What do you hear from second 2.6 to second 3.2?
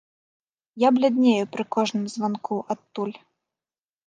адтуль.